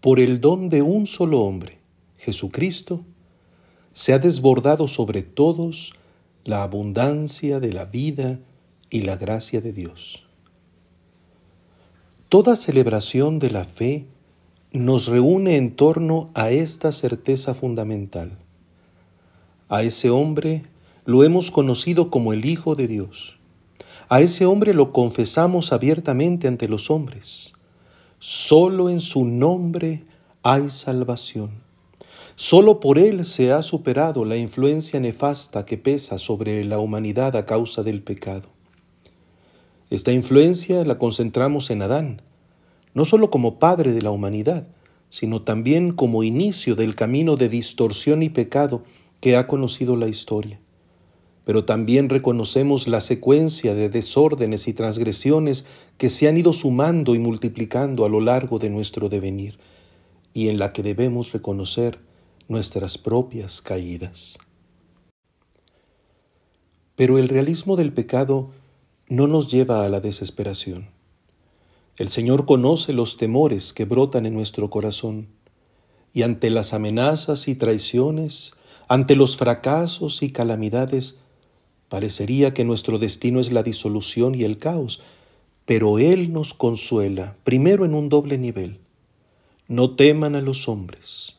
[0.00, 1.78] por el don de un solo hombre,
[2.18, 3.04] Jesucristo,
[3.92, 5.94] se ha desbordado sobre todos
[6.44, 8.38] la abundancia de la vida
[8.90, 10.24] y la gracia de Dios.
[12.28, 14.06] Toda celebración de la fe
[14.70, 18.38] nos reúne en torno a esta certeza fundamental.
[19.68, 20.64] A ese hombre
[21.04, 23.38] lo hemos conocido como el Hijo de Dios.
[24.08, 27.54] A ese hombre lo confesamos abiertamente ante los hombres.
[28.20, 30.04] Solo en su nombre
[30.42, 31.62] hay salvación.
[32.34, 37.46] Solo por él se ha superado la influencia nefasta que pesa sobre la humanidad a
[37.46, 38.48] causa del pecado.
[39.88, 42.22] Esta influencia la concentramos en Adán,
[42.92, 44.66] no solo como padre de la humanidad,
[45.10, 48.82] sino también como inicio del camino de distorsión y pecado
[49.20, 50.58] que ha conocido la historia.
[51.48, 55.64] Pero también reconocemos la secuencia de desórdenes y transgresiones
[55.96, 59.58] que se han ido sumando y multiplicando a lo largo de nuestro devenir,
[60.34, 62.00] y en la que debemos reconocer
[62.48, 64.36] nuestras propias caídas.
[66.96, 68.50] Pero el realismo del pecado
[69.08, 70.90] no nos lleva a la desesperación.
[71.96, 75.28] El Señor conoce los temores que brotan en nuestro corazón
[76.12, 78.52] y ante las amenazas y traiciones,
[78.86, 81.20] ante los fracasos y calamidades,
[81.88, 85.00] parecería que nuestro destino es la disolución y el caos,
[85.64, 88.78] pero Él nos consuela, primero en un doble nivel.
[89.66, 91.36] No teman a los hombres,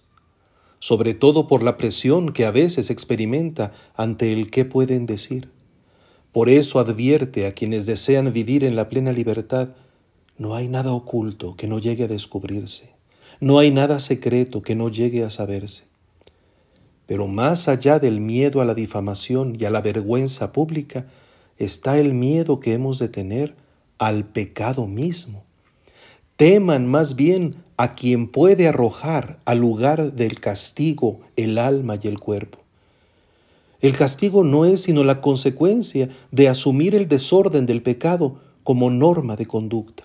[0.80, 5.50] sobre todo por la presión que a veces experimenta ante el qué pueden decir.
[6.32, 9.70] Por eso advierte a quienes desean vivir en la plena libertad,
[10.38, 12.94] no hay nada oculto que no llegue a descubrirse,
[13.40, 15.89] no hay nada secreto que no llegue a saberse.
[17.10, 21.08] Pero más allá del miedo a la difamación y a la vergüenza pública,
[21.58, 23.56] está el miedo que hemos de tener
[23.98, 25.44] al pecado mismo.
[26.36, 32.20] Teman más bien a quien puede arrojar al lugar del castigo el alma y el
[32.20, 32.60] cuerpo.
[33.82, 39.36] El castigo no es sino la consecuencia de asumir el desorden del pecado como norma
[39.36, 40.04] de conducta.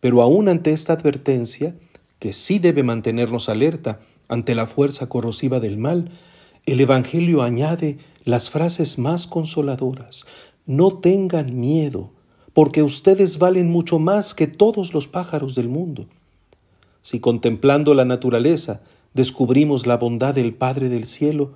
[0.00, 1.74] Pero aún ante esta advertencia,
[2.18, 6.10] que sí debe mantenernos alerta ante la fuerza corrosiva del mal,
[6.66, 10.26] el Evangelio añade las frases más consoladoras.
[10.66, 12.10] No tengan miedo,
[12.52, 16.06] porque ustedes valen mucho más que todos los pájaros del mundo.
[17.02, 18.82] Si contemplando la naturaleza
[19.14, 21.52] descubrimos la bondad del Padre del Cielo,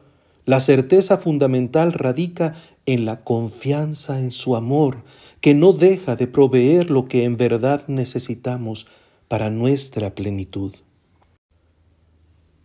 [0.47, 2.55] la certeza fundamental radica
[2.87, 5.05] en la confianza en su amor,
[5.41, 8.87] que no deja de proveer lo que en verdad necesitamos
[9.29, 10.73] para nuestra plenitud.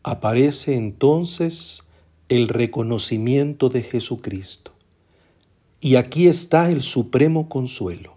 [0.07, 1.83] Aparece entonces
[2.29, 4.71] el reconocimiento de Jesucristo.
[5.79, 8.15] Y aquí está el supremo consuelo.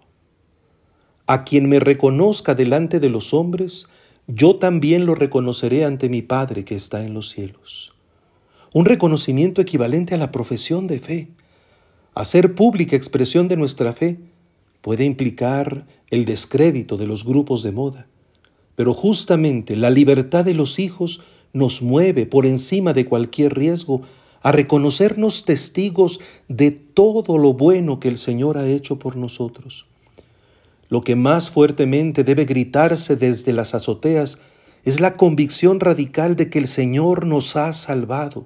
[1.27, 3.87] A quien me reconozca delante de los hombres,
[4.27, 7.91] yo también lo reconoceré ante mi Padre que está en los cielos
[8.73, 11.27] un reconocimiento equivalente a la profesión de fe.
[12.13, 14.17] Hacer pública expresión de nuestra fe
[14.81, 18.07] puede implicar el descrédito de los grupos de moda,
[18.75, 21.21] pero justamente la libertad de los hijos
[21.53, 24.01] nos mueve por encima de cualquier riesgo
[24.41, 29.85] a reconocernos testigos de todo lo bueno que el Señor ha hecho por nosotros.
[30.89, 34.39] Lo que más fuertemente debe gritarse desde las azoteas
[34.83, 38.45] es la convicción radical de que el Señor nos ha salvado,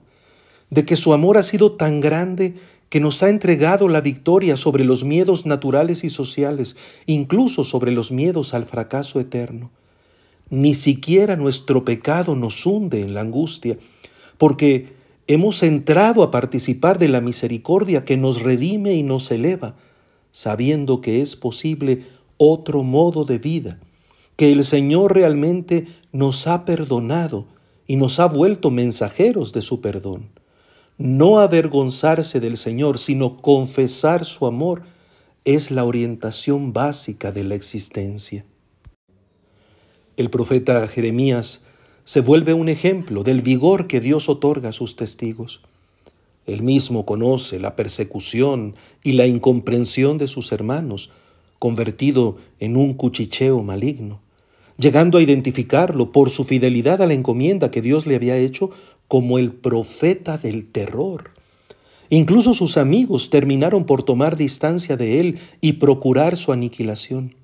[0.69, 2.55] de que su amor ha sido tan grande
[2.89, 8.11] que nos ha entregado la victoria sobre los miedos naturales y sociales, incluso sobre los
[8.11, 9.71] miedos al fracaso eterno.
[10.49, 13.77] Ni siquiera nuestro pecado nos hunde en la angustia,
[14.37, 14.93] porque
[15.27, 19.75] hemos entrado a participar de la misericordia que nos redime y nos eleva,
[20.31, 22.03] sabiendo que es posible
[22.37, 23.79] otro modo de vida,
[24.35, 27.47] que el Señor realmente nos ha perdonado
[27.87, 30.29] y nos ha vuelto mensajeros de su perdón.
[30.97, 34.83] No avergonzarse del Señor, sino confesar su amor
[35.43, 38.45] es la orientación básica de la existencia.
[40.17, 41.65] El profeta Jeremías
[42.05, 45.59] se vuelve un ejemplo del vigor que Dios otorga a sus testigos.
[46.45, 51.11] Él mismo conoce la persecución y la incomprensión de sus hermanos,
[51.59, 54.21] convertido en un cuchicheo maligno,
[54.77, 58.69] llegando a identificarlo por su fidelidad a la encomienda que Dios le había hecho
[59.09, 61.31] como el profeta del terror.
[62.09, 67.35] Incluso sus amigos terminaron por tomar distancia de él y procurar su aniquilación.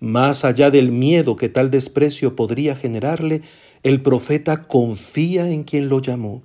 [0.00, 3.42] Más allá del miedo que tal desprecio podría generarle,
[3.82, 6.42] el profeta confía en quien lo llamó.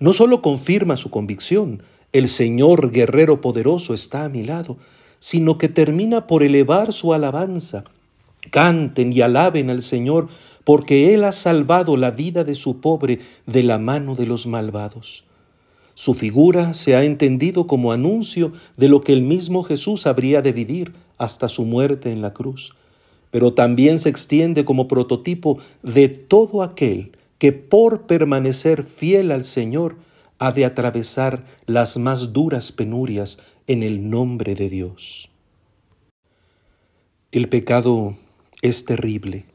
[0.00, 1.82] No solo confirma su convicción,
[2.12, 4.78] el Señor guerrero poderoso está a mi lado,
[5.18, 7.84] sino que termina por elevar su alabanza
[8.50, 10.28] Canten y alaben al Señor,
[10.64, 15.24] porque Él ha salvado la vida de su pobre de la mano de los malvados.
[15.98, 20.52] Su figura se ha entendido como anuncio de lo que el mismo Jesús habría de
[20.52, 22.72] vivir hasta su muerte en la cruz,
[23.32, 29.96] pero también se extiende como prototipo de todo aquel que por permanecer fiel al Señor
[30.38, 35.28] ha de atravesar las más duras penurias en el nombre de Dios.
[37.32, 38.14] El pecado
[38.62, 39.46] es terrible,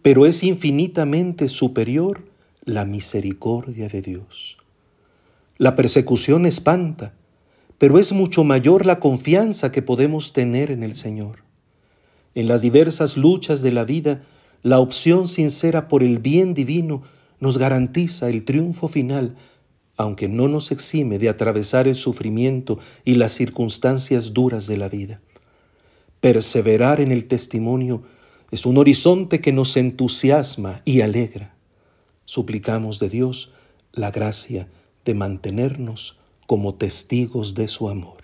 [0.00, 2.24] pero es infinitamente superior
[2.64, 4.56] la misericordia de Dios.
[5.60, 7.12] La persecución espanta,
[7.76, 11.44] pero es mucho mayor la confianza que podemos tener en el Señor.
[12.34, 14.22] En las diversas luchas de la vida,
[14.62, 17.02] la opción sincera por el bien divino
[17.40, 19.36] nos garantiza el triunfo final,
[19.98, 25.20] aunque no nos exime de atravesar el sufrimiento y las circunstancias duras de la vida.
[26.22, 28.02] Perseverar en el testimonio
[28.50, 31.54] es un horizonte que nos entusiasma y alegra.
[32.24, 33.52] Suplicamos de Dios
[33.92, 34.66] la gracia
[35.04, 38.19] de mantenernos como testigos de su amor.